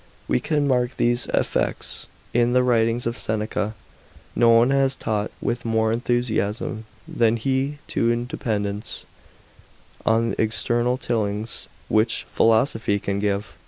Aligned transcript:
We 0.27 0.39
can 0.39 0.67
mark 0.67 0.97
these 0.97 1.27
eifects 1.27 2.07
in 2.33 2.53
the 2.53 2.63
writings 2.63 3.05
of 3.05 3.19
Seneca. 3.19 3.75
No 4.35 4.49
one 4.49 4.71
has 4.71 4.95
taught 4.95 5.29
with 5.41 5.63
more 5.63 5.91
enthusiasm 5.91 6.85
than 7.07 7.37
he 7.37 7.77
tue 7.85 8.11
independence 8.11 9.05
on 10.03 10.33
ext 10.39 10.65
rnal 10.71 10.99
tilings, 10.99 11.67
which 11.87 12.25
philosophy 12.31 12.97
can 12.99 13.19
give. 13.19 13.55